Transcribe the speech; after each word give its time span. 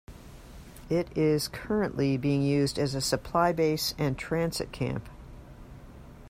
It 0.89 1.15
is 1.15 1.47
currently 1.47 2.17
being 2.17 2.41
used 2.41 2.79
as 2.79 2.95
a 2.95 3.01
supply 3.01 3.51
base 3.51 3.93
and 3.99 4.17
transit 4.17 4.71
camp. 4.71 5.07